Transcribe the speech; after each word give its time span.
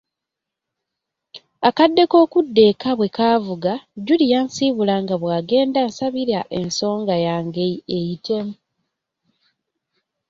Akadde 1.67 2.03
k'okudda 2.11 2.61
eka 2.71 2.91
bwe 2.97 3.07
kaavuga 3.15 3.73
Julie 4.05 4.31
yansiibula 4.33 4.95
nga 5.03 5.15
bw'agenda 5.21 5.77
ansabira 5.85 6.39
ensonga 6.59 7.15
yange 7.27 7.65
eyitemu. 7.97 8.53